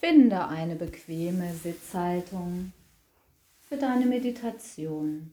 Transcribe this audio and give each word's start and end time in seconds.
Finde 0.00 0.46
eine 0.46 0.76
bequeme 0.76 1.52
Sitzhaltung 1.54 2.72
für 3.58 3.76
deine 3.76 4.06
Meditation. 4.06 5.32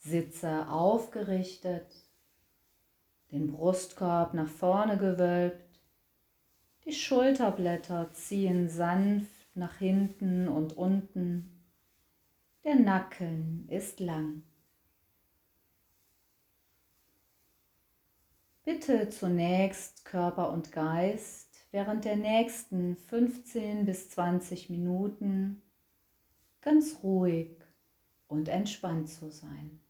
Sitze 0.00 0.68
aufgerichtet, 0.68 1.86
den 3.30 3.52
Brustkorb 3.52 4.34
nach 4.34 4.48
vorne 4.48 4.98
gewölbt, 4.98 5.78
die 6.84 6.92
Schulterblätter 6.92 8.12
ziehen 8.12 8.68
sanft 8.68 9.30
nach 9.54 9.76
hinten 9.76 10.48
und 10.48 10.76
unten, 10.76 11.64
der 12.64 12.74
Nacken 12.74 13.68
ist 13.70 14.00
lang. 14.00 14.42
Bitte 18.64 19.10
zunächst 19.10 20.04
Körper 20.04 20.50
und 20.50 20.72
Geist 20.72 21.43
während 21.74 22.04
der 22.04 22.14
nächsten 22.14 22.94
15 22.94 23.84
bis 23.84 24.08
20 24.10 24.70
Minuten 24.70 25.60
ganz 26.60 27.00
ruhig 27.02 27.50
und 28.28 28.48
entspannt 28.48 29.08
zu 29.08 29.28
sein. 29.28 29.80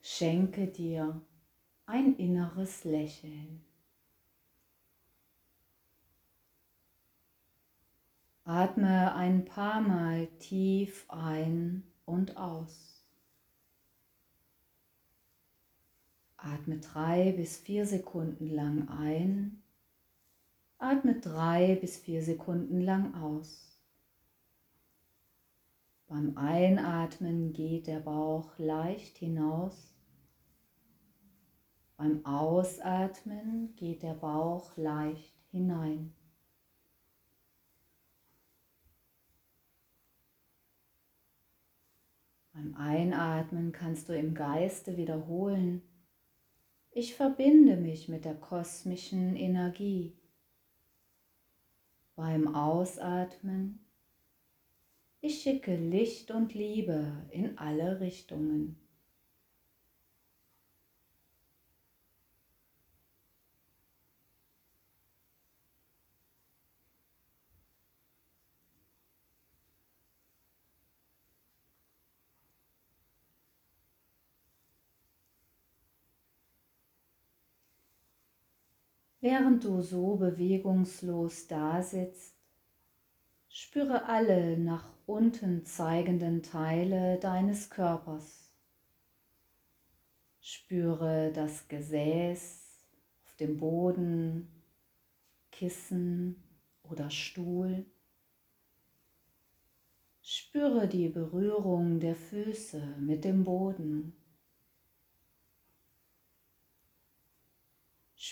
Schenke 0.00 0.66
dir 0.66 1.20
ein 1.86 2.16
inneres 2.16 2.82
Lächeln. 2.82 3.64
Atme 8.42 9.14
ein 9.14 9.44
paar 9.44 9.80
Mal 9.80 10.26
tief 10.40 11.04
ein 11.08 11.84
und 12.06 12.36
aus. 12.36 12.95
Atme 16.46 16.78
drei 16.78 17.32
bis 17.32 17.56
vier 17.56 17.86
Sekunden 17.86 18.48
lang 18.48 18.88
ein. 18.88 19.62
Atme 20.78 21.18
drei 21.18 21.74
bis 21.74 21.96
vier 21.96 22.22
Sekunden 22.22 22.80
lang 22.80 23.14
aus. 23.14 23.80
Beim 26.06 26.36
Einatmen 26.36 27.52
geht 27.52 27.88
der 27.88 27.98
Bauch 27.98 28.56
leicht 28.58 29.18
hinaus. 29.18 29.92
Beim 31.96 32.24
Ausatmen 32.24 33.74
geht 33.74 34.04
der 34.04 34.14
Bauch 34.14 34.76
leicht 34.76 35.34
hinein. 35.50 36.14
Beim 42.52 42.72
Einatmen 42.76 43.72
kannst 43.72 44.08
du 44.08 44.16
im 44.16 44.34
Geiste 44.34 44.96
wiederholen, 44.96 45.82
ich 46.96 47.14
verbinde 47.14 47.76
mich 47.76 48.08
mit 48.08 48.24
der 48.24 48.34
kosmischen 48.34 49.36
Energie. 49.36 50.16
Beim 52.14 52.54
Ausatmen, 52.54 53.86
ich 55.20 55.42
schicke 55.42 55.76
Licht 55.76 56.30
und 56.30 56.54
Liebe 56.54 57.28
in 57.30 57.58
alle 57.58 58.00
Richtungen. 58.00 58.80
Während 79.28 79.64
du 79.64 79.82
so 79.82 80.14
bewegungslos 80.14 81.48
dasitzt, 81.48 82.36
spüre 83.48 84.04
alle 84.04 84.56
nach 84.56 84.88
unten 85.04 85.64
zeigenden 85.64 86.44
Teile 86.44 87.18
deines 87.18 87.68
Körpers. 87.68 88.52
Spüre 90.38 91.32
das 91.34 91.66
Gesäß 91.66 92.86
auf 93.24 93.34
dem 93.34 93.58
Boden, 93.58 94.46
Kissen 95.50 96.36
oder 96.84 97.10
Stuhl. 97.10 97.84
Spüre 100.22 100.86
die 100.86 101.08
Berührung 101.08 101.98
der 101.98 102.14
Füße 102.14 102.80
mit 103.00 103.24
dem 103.24 103.42
Boden. 103.42 104.12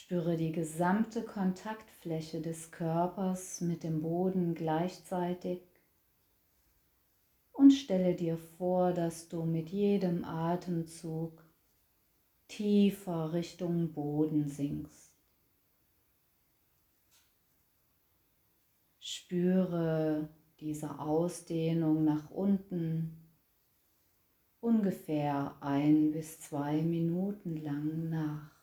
Spüre 0.04 0.36
die 0.36 0.52
gesamte 0.52 1.22
Kontaktfläche 1.22 2.42
des 2.42 2.70
Körpers 2.70 3.62
mit 3.62 3.82
dem 3.84 4.02
Boden 4.02 4.54
gleichzeitig 4.54 5.62
und 7.52 7.70
stelle 7.70 8.14
dir 8.14 8.36
vor, 8.36 8.92
dass 8.92 9.30
du 9.30 9.44
mit 9.44 9.70
jedem 9.70 10.22
Atemzug 10.26 11.42
tiefer 12.48 13.32
Richtung 13.32 13.94
Boden 13.94 14.46
sinkst. 14.46 15.10
Spüre 18.98 20.28
diese 20.60 20.98
Ausdehnung 20.98 22.04
nach 22.04 22.30
unten 22.30 23.16
ungefähr 24.60 25.56
ein 25.62 26.12
bis 26.12 26.40
zwei 26.40 26.82
Minuten 26.82 27.56
lang 27.56 28.10
nach. 28.10 28.53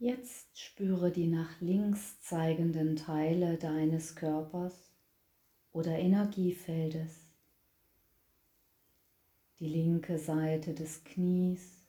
Jetzt 0.00 0.56
spüre 0.56 1.10
die 1.10 1.26
nach 1.26 1.60
links 1.60 2.20
zeigenden 2.20 2.94
Teile 2.94 3.56
deines 3.56 4.14
Körpers 4.14 4.92
oder 5.72 5.98
Energiefeldes. 5.98 7.26
Die 9.58 9.66
linke 9.66 10.20
Seite 10.20 10.72
des 10.72 11.02
Knies, 11.02 11.84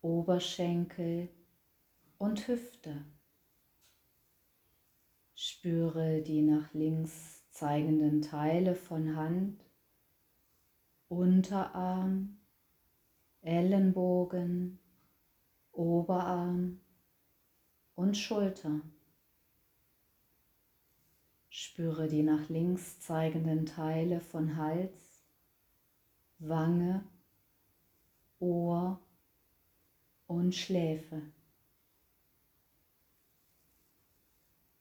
Oberschenkel 0.00 1.28
und 2.16 2.48
Hüfte. 2.48 3.04
Spüre 5.34 6.22
die 6.22 6.40
nach 6.40 6.72
links 6.72 7.44
zeigenden 7.50 8.22
Teile 8.22 8.74
von 8.74 9.14
Hand, 9.14 9.62
Unterarm, 11.08 12.38
Ellenbogen, 13.42 14.78
Oberarm 15.72 16.80
Schulter. 18.16 18.80
Spüre 21.48 22.08
die 22.08 22.22
nach 22.22 22.48
links 22.48 23.00
zeigenden 23.00 23.66
Teile 23.66 24.20
von 24.20 24.56
Hals, 24.56 25.24
Wange, 26.38 27.04
Ohr 28.40 29.00
und 30.26 30.54
Schläfe. 30.54 31.22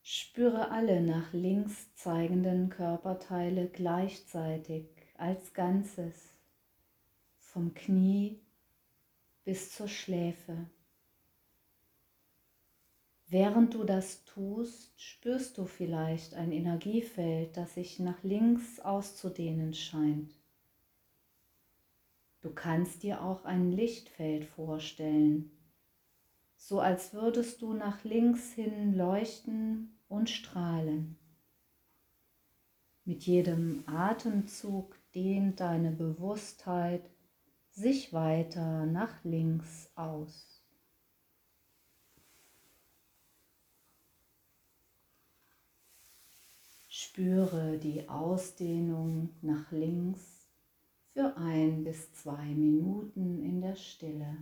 Spüre 0.02 0.72
alle 0.72 1.02
nach 1.02 1.34
links 1.34 1.94
zeigenden 1.96 2.70
Körperteile 2.70 3.68
gleichzeitig 3.70 4.86
als 5.18 5.54
Ganzes, 5.54 6.14
vom 7.40 7.74
Knie 7.74 8.40
bis 9.46 9.72
zur 9.72 9.88
Schläfe. 9.88 10.70
Während 13.27 13.74
du 13.74 13.83
das 13.83 14.24
tust, 14.25 14.94
spürst 15.01 15.57
du 15.57 15.66
vielleicht 15.66 16.36
ein 16.36 16.51
Energiefeld, 16.51 17.57
das 17.57 17.74
sich 17.74 18.00
nach 18.00 18.22
links 18.24 18.80
auszudehnen 18.80 19.74
scheint. 19.74 20.36
Du 22.42 22.54
kannst 22.54 23.01
dir 23.01 23.24
auch 23.24 23.44
ein 23.44 23.72
Lichtfeld 23.72 24.45
vorstellen, 24.45 25.50
so 26.56 26.80
als 26.80 27.13
würdest 27.13 27.63
du 27.63 27.74
nach 27.74 28.04
links 28.04 28.54
hin 28.54 28.94
leuchten 28.94 29.98
und 30.07 30.30
strahlen. 30.30 31.18
Mit 33.04 33.24
jedem 33.24 33.83
Atemzug 33.88 34.95
dehnt 35.16 35.60
deine 35.60 35.92
Bewusstheit 35.92 37.10
sich 37.72 38.13
weiter 38.13 38.86
nach 38.86 39.24
links 39.24 39.92
aus. 39.95 40.55
Spüre 47.16 47.78
die 47.78 48.10
Ausdehnung 48.10 49.30
nach 49.42 49.72
links 49.72 50.50
für 51.14 51.38
ein 51.38 51.86
bis 51.86 52.12
zwei 52.12 52.44
Minuten 52.44 53.42
in 53.42 53.62
der 53.62 53.78
Stille. 53.78 54.36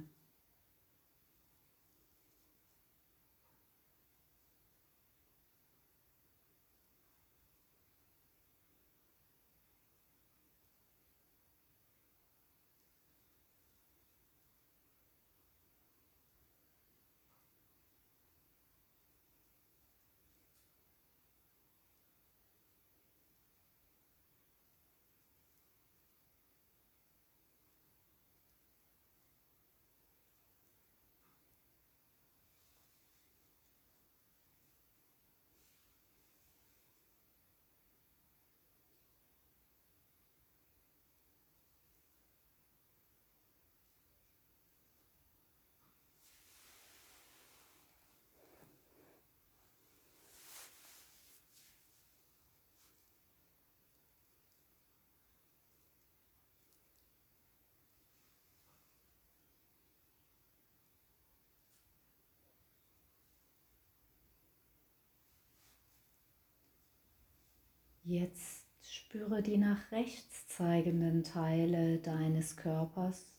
Jetzt 68.13 68.67
spüre 68.79 69.41
die 69.41 69.57
nach 69.57 69.91
rechts 69.91 70.45
zeigenden 70.47 71.23
Teile 71.23 71.97
deines 71.97 72.55
Körpers 72.55 73.33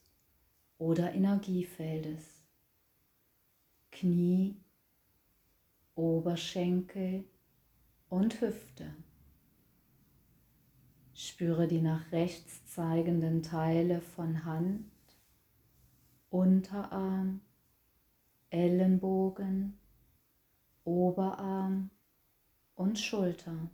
oder 0.79 1.15
Energiefeldes. 1.15 2.43
Knie, 3.93 4.57
Oberschenkel 5.95 7.23
und 8.09 8.41
Hüfte. 8.41 8.97
Spüre 11.15 11.69
die 11.69 11.81
nach 11.81 12.11
rechts 12.11 12.67
zeigenden 12.67 13.45
Teile 13.45 14.01
von 14.01 14.45
Hand, 14.45 14.91
Unterarm, 16.31 17.43
Ellenbogen, 18.51 19.79
Oberarm 20.83 21.91
und 22.75 22.99
Schulter. 22.99 23.71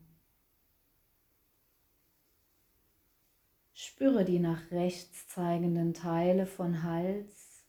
Spüre 3.83 4.27
die 4.27 4.41
nach 4.41 4.71
rechts 4.73 5.27
zeigenden 5.29 5.95
Teile 5.95 6.45
von 6.45 6.83
Hals, 6.83 7.65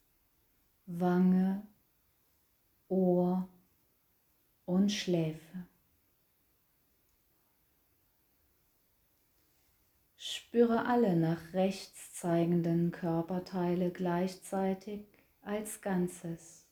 Wange, 0.86 1.66
Ohr 2.90 3.48
und 4.66 4.92
Schläfe. 4.92 5.66
Spüre 10.18 10.86
alle 10.86 11.16
nach 11.16 11.54
rechts 11.54 12.13
zeigenden 12.13 12.92
Körperteile 12.92 13.90
gleichzeitig 13.90 15.06
als 15.44 15.80
Ganzes, 15.80 16.66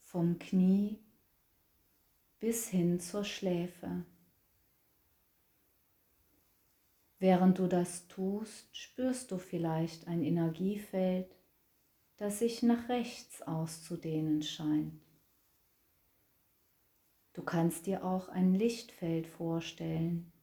vom 0.00 0.38
Knie 0.38 0.98
bis 2.40 2.66
hin 2.66 2.98
zur 2.98 3.24
Schläfe. 3.24 4.06
Während 7.24 7.58
du 7.58 7.68
das 7.68 8.06
tust, 8.06 8.76
spürst 8.76 9.30
du 9.30 9.38
vielleicht 9.38 10.08
ein 10.08 10.22
Energiefeld, 10.22 11.34
das 12.18 12.40
sich 12.40 12.62
nach 12.62 12.90
rechts 12.90 13.40
auszudehnen 13.40 14.42
scheint. 14.42 15.00
Du 17.32 17.42
kannst 17.42 17.86
dir 17.86 18.04
auch 18.04 18.28
ein 18.28 18.52
Lichtfeld 18.52 19.26
vorstellen, 19.26 20.34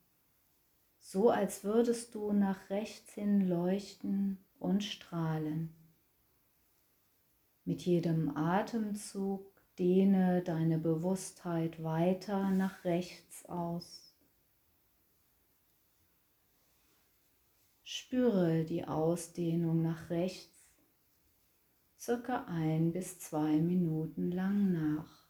so 0.97 1.29
als 1.29 1.63
würdest 1.63 2.15
du 2.15 2.33
nach 2.33 2.71
rechts 2.71 3.13
hin 3.13 3.47
leuchten 3.47 4.43
und 4.57 4.83
strahlen. 4.83 5.75
Mit 7.63 7.83
jedem 7.83 8.35
Atemzug 8.35 9.45
dehne 9.77 10.41
deine 10.41 10.79
Bewusstheit 10.79 11.83
weiter 11.83 12.50
nach 12.50 12.85
rechts 12.85 13.45
aus. 13.45 14.11
Spüre 17.93 18.63
die 18.63 18.86
Ausdehnung 18.86 19.81
nach 19.81 20.10
rechts 20.10 20.65
circa 22.00 22.45
ein 22.45 22.93
bis 22.93 23.19
zwei 23.19 23.57
Minuten 23.57 24.31
lang 24.31 24.71
nach. 24.71 25.20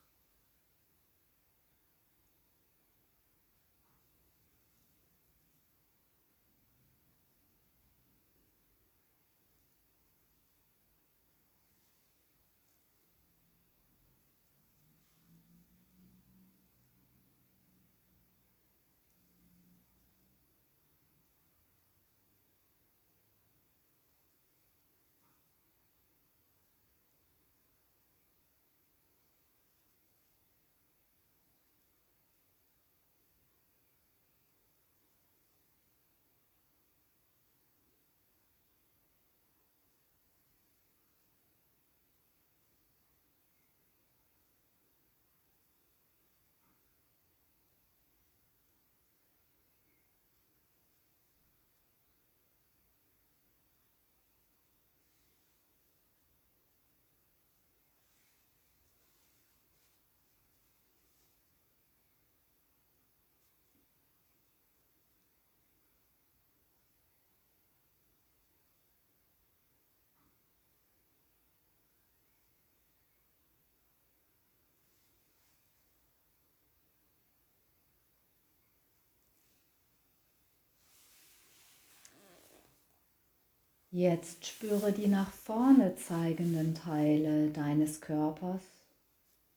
Jetzt 83.93 84.45
spüre 84.45 84.93
die 84.93 85.07
nach 85.07 85.29
vorne 85.33 85.97
zeigenden 85.97 86.75
Teile 86.75 87.49
deines 87.49 87.99
Körpers 87.99 88.61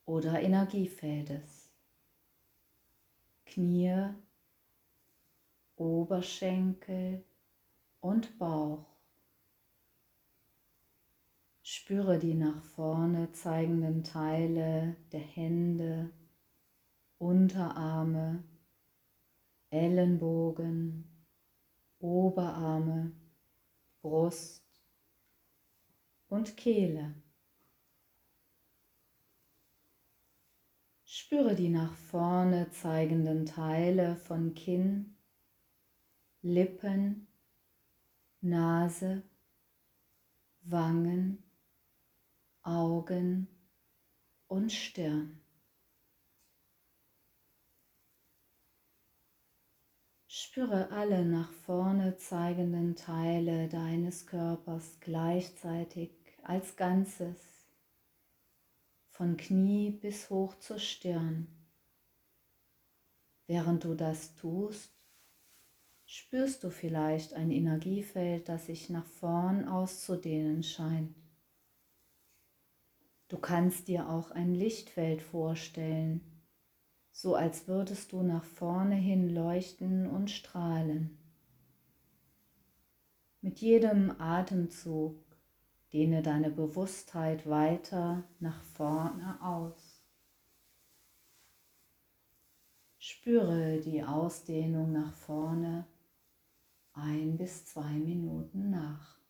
oder 0.07 0.43
Energiefeldes. 0.43 1.71
Knie, 3.47 4.09
Oberschenkel 5.77 7.23
und 8.01 8.37
Bauch. 8.37 8.85
Spüre 11.63 12.19
die 12.19 12.35
nach 12.35 12.61
vorne 12.61 13.31
zeigenden 13.31 14.03
Teile 14.03 14.97
der 15.13 15.21
Hände, 15.21 16.11
Unterarme, 17.19 18.43
Ellenbogen, 19.71 21.05
Oberarme 22.01 23.13
Brust 24.05 24.63
und 26.29 26.59
Kehle. 26.59 27.15
Spüre 31.05 31.55
die 31.55 31.71
nach 31.71 31.95
vorne 31.95 32.71
zeigenden 32.71 33.47
Teile 33.47 34.17
von 34.17 34.55
Kinn, 34.55 35.17
Lippen, 36.43 37.29
Nase, 38.43 39.23
Wangen, 40.61 41.43
Augen 42.61 43.49
und 44.49 44.71
Stirn. 44.71 45.44
Spüre 50.47 50.91
alle 50.91 51.25
nach 51.25 51.51
vorne 51.51 52.19
zeigenden 52.19 52.97
Teile 52.97 53.67
deines 53.67 54.27
Körpers 54.27 55.01
gleichzeitig 55.01 56.11
als 56.43 56.77
Ganzes, 56.77 57.39
von 59.09 59.39
Knie 59.39 59.91
bis 59.91 60.29
hoch 60.29 60.55
zur 60.59 60.79
Stirn. 60.79 61.47
Während 63.47 63.85
du 63.85 63.95
das 63.95 64.35
tust, 64.37 64.93
spürst 66.05 66.63
du 66.63 66.71
vielleicht 66.71 67.33
ein 67.33 67.51
Energiefeld, 67.51 68.47
das 68.51 68.67
sich 68.67 68.91
nach 68.91 69.07
vorn 69.07 69.67
auszudehnen 69.67 70.63
scheint. 70.63 71.17
Du 73.29 73.39
kannst 73.39 73.89
dir 73.89 74.11
auch 74.11 74.31
ein 74.31 74.55
Lichtfeld 74.55 75.23
vorstellen, 75.23 76.34
so 77.15 77.37
als 77.37 77.69
würdest 77.69 78.11
du 78.11 78.25
nach 78.25 78.43
vorne 78.43 78.97
hin 78.97 79.33
leuchten 79.33 80.11
und 80.11 80.33
strahlen. 80.33 81.17
Mit 83.41 83.61
jedem 83.61 84.21
Atemzug 84.21 85.15
dehne 85.93 86.23
deine 86.23 86.51
Bewusstheit 86.51 87.49
weiter 87.49 88.25
nach 88.41 88.61
vorne 88.63 89.39
aus. 89.41 90.03
Spüre 92.99 93.81
die 93.81 94.03
Ausdehnung 94.03 94.91
nach 94.91 95.15
vorne 95.15 95.87
ein 96.95 97.37
bis 97.37 97.65
zwei 97.65 97.93
Minuten 97.93 98.71
nach. 98.71 99.24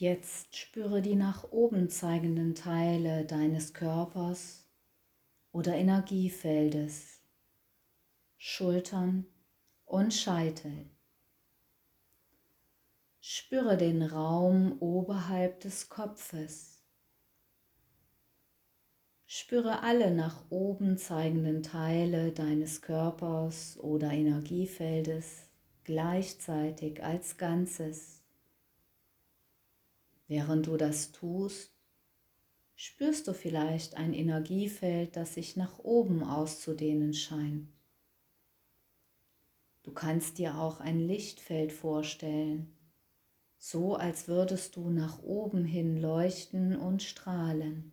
Jetzt 0.00 0.56
spüre 0.56 1.02
die 1.02 1.14
nach 1.14 1.52
oben 1.52 1.90
zeigenden 1.90 2.54
Teile 2.54 3.26
deines 3.26 3.74
Körpers 3.74 4.66
oder 5.52 5.74
Energiefeldes, 5.74 7.20
Schultern 8.38 9.26
und 9.84 10.14
Scheitel. 10.14 10.88
Spüre 13.20 13.76
den 13.76 14.00
Raum 14.00 14.80
oberhalb 14.80 15.60
des 15.60 15.90
Kopfes. 15.90 16.82
Spüre 19.26 19.82
alle 19.82 20.14
nach 20.14 20.44
oben 20.48 20.96
zeigenden 20.96 21.62
Teile 21.62 22.32
deines 22.32 22.80
Körpers 22.80 23.78
oder 23.78 24.10
Energiefeldes 24.12 25.42
gleichzeitig 25.84 27.04
als 27.04 27.36
Ganzes. 27.36 28.19
Während 30.30 30.68
du 30.68 30.76
das 30.76 31.10
tust, 31.10 31.72
spürst 32.76 33.26
du 33.26 33.34
vielleicht 33.34 33.96
ein 33.96 34.14
Energiefeld, 34.14 35.16
das 35.16 35.34
sich 35.34 35.56
nach 35.56 35.80
oben 35.80 36.22
auszudehnen 36.22 37.14
scheint. 37.14 37.68
Du 39.82 39.92
kannst 39.92 40.38
dir 40.38 40.56
auch 40.56 40.78
ein 40.78 41.00
Lichtfeld 41.00 41.72
vorstellen, 41.72 42.78
so 43.58 43.96
als 43.96 44.28
würdest 44.28 44.76
du 44.76 44.90
nach 44.90 45.20
oben 45.24 45.64
hin 45.64 45.96
leuchten 45.96 46.76
und 46.76 47.02
strahlen. 47.02 47.92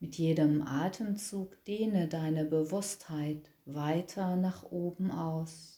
Mit 0.00 0.18
jedem 0.18 0.62
Atemzug 0.62 1.64
dehne 1.66 2.08
deine 2.08 2.44
Bewusstheit 2.44 3.48
weiter 3.64 4.34
nach 4.34 4.64
oben 4.64 5.12
aus. 5.12 5.77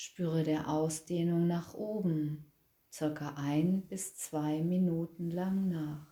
Spüre 0.00 0.44
der 0.44 0.68
Ausdehnung 0.68 1.48
nach 1.48 1.74
oben 1.74 2.52
circa 2.88 3.34
ein 3.34 3.84
bis 3.88 4.14
zwei 4.14 4.62
Minuten 4.62 5.28
lang 5.28 5.66
nach. 5.70 6.07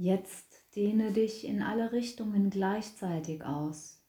Jetzt 0.00 0.76
dehne 0.76 1.12
dich 1.12 1.44
in 1.44 1.60
alle 1.60 1.90
Richtungen 1.90 2.50
gleichzeitig 2.50 3.42
aus. 3.44 4.00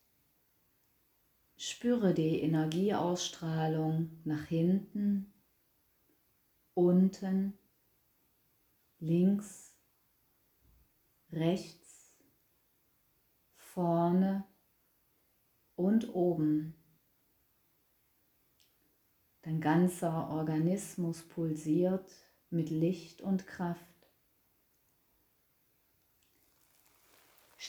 Spüre 1.58 2.14
die 2.14 2.42
Energieausstrahlung 2.42 4.22
nach 4.24 4.46
hinten, 4.46 5.34
unten, 6.76 7.58
links, 9.00 9.76
rechts, 11.32 12.16
vorne 13.56 14.46
und 15.76 16.14
oben. 16.14 16.76
Dein 19.42 19.60
ganzer 19.60 20.30
Organismus 20.30 21.24
pulsiert 21.24 22.12
mit 22.52 22.70
Licht 22.70 23.24
und 23.24 23.48
Kraft. 23.48 23.89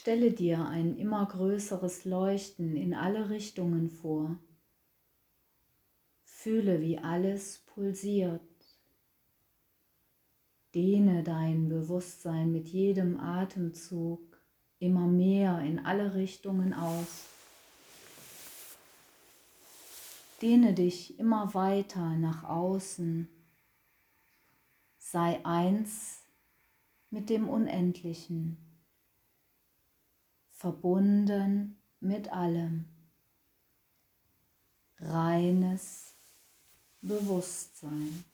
Stelle 0.01 0.33
dir 0.33 0.65
ein 0.65 0.97
immer 0.97 1.27
größeres 1.27 2.07
Leuchten 2.07 2.75
in 2.75 2.95
alle 2.95 3.29
Richtungen 3.29 3.91
vor. 3.91 4.39
Fühle, 6.25 6.81
wie 6.81 6.97
alles 6.97 7.59
pulsiert. 7.67 8.41
Dehne 10.75 11.23
dein 11.23 11.69
Bewusstsein 11.69 12.51
mit 12.51 12.69
jedem 12.69 13.21
Atemzug 13.21 14.41
immer 14.79 15.07
mehr 15.07 15.59
in 15.59 15.85
alle 15.85 16.15
Richtungen 16.15 16.73
aus. 16.73 17.27
Dehne 20.41 20.73
dich 20.73 21.19
immer 21.19 21.53
weiter 21.53 22.17
nach 22.17 22.45
außen. 22.45 23.29
Sei 24.97 25.45
eins 25.45 26.23
mit 27.11 27.29
dem 27.29 27.51
Unendlichen 27.51 28.70
verbunden 30.61 31.81
mit 32.01 32.31
allem. 32.31 32.85
Reines 34.99 36.15
Bewusstsein. 37.01 38.25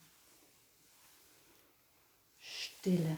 Stille. 2.37 3.17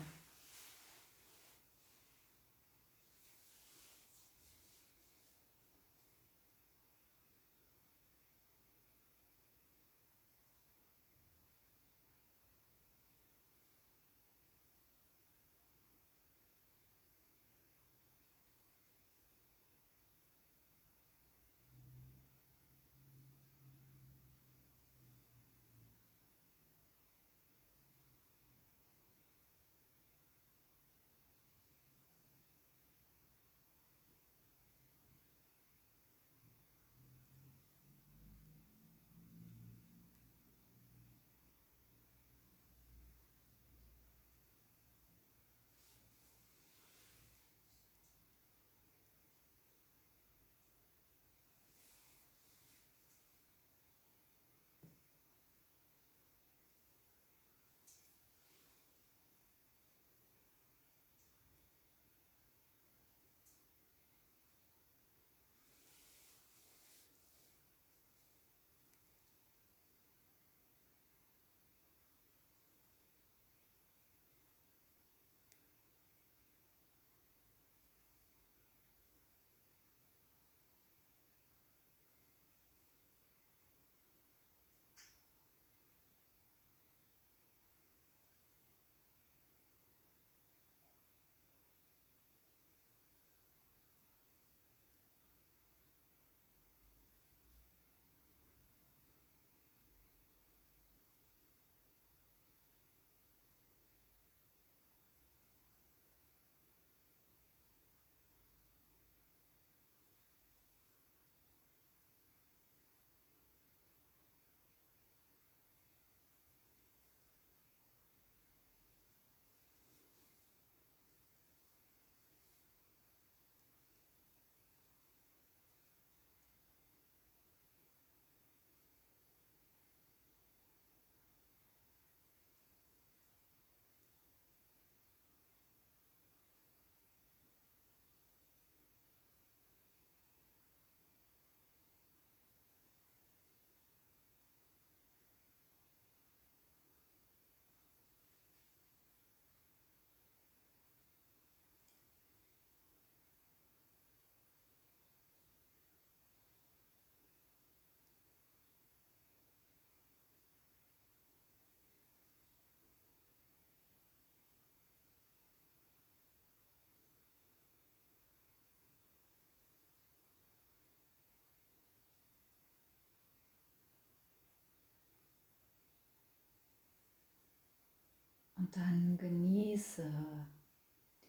Und 178.68 178.76
dann 178.76 179.16
genieße 179.16 180.04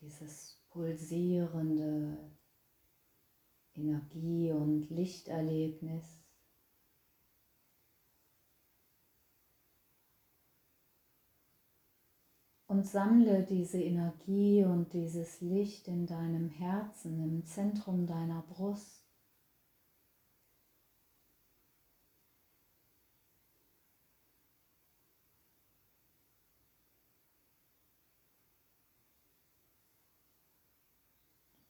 dieses 0.02 0.62
pulsierende 0.72 2.18
Energie- 3.74 4.52
und 4.52 4.90
Lichterlebnis. 4.90 6.04
Und 12.68 12.86
sammle 12.86 13.46
diese 13.46 13.82
Energie 13.82 14.66
und 14.66 14.92
dieses 14.92 15.40
Licht 15.40 15.88
in 15.88 16.08
deinem 16.08 16.50
Herzen, 16.50 17.24
im 17.24 17.46
Zentrum 17.46 18.06
deiner 18.06 18.42
Brust. 18.42 18.99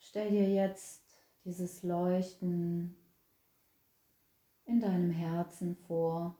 Stell 0.09 0.31
dir 0.31 0.49
jetzt 0.49 1.03
dieses 1.45 1.83
Leuchten 1.83 2.95
in 4.65 4.79
deinem 4.79 5.11
Herzen 5.11 5.75
vor. 5.85 6.35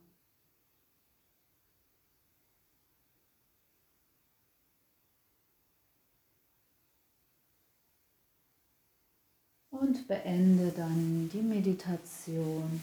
Und 9.69 10.08
beende 10.08 10.71
dann 10.71 11.29
die 11.32 11.43
Meditation 11.43 12.82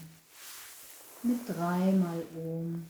mit 1.21 1.49
dreimal 1.49 2.23
um. 2.33 2.89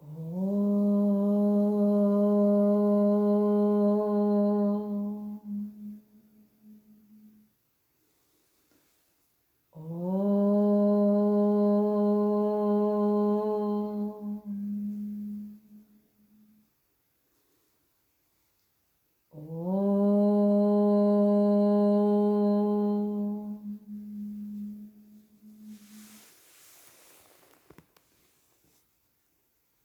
Oh. 0.00 0.81